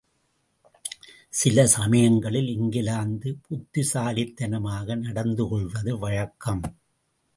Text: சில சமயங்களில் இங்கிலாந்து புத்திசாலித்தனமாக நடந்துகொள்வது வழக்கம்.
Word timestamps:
சில 1.29 1.65
சமயங்களில் 1.67 2.47
இங்கிலாந்து 2.47 3.37
புத்திசாலித்தனமாக 3.47 4.95
நடந்துகொள்வது 4.95 5.99
வழக்கம். 5.99 6.63